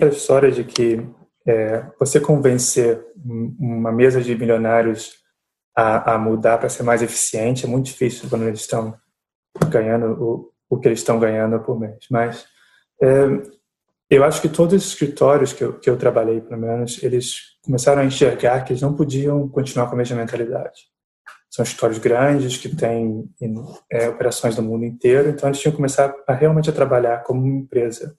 [0.00, 1.06] a história de que
[1.46, 3.04] é, você convencer
[3.58, 5.14] uma mesa de milionários
[5.76, 8.94] a, a mudar para ser mais eficiente é muito difícil quando eles estão
[9.68, 12.06] ganhando o, o que eles estão ganhando por mês.
[12.10, 12.46] Mas
[13.02, 13.08] é,
[14.08, 18.02] eu acho que todos os escritórios que eu, que eu trabalhei, pelo menos, eles começaram
[18.02, 20.88] a enxergar que eles não podiam continuar com a mesma mentalidade.
[21.48, 23.28] São escritórios grandes que têm
[23.90, 27.40] é, operações do mundo inteiro, então eles tinham que começar a realmente a trabalhar como
[27.40, 28.16] uma empresa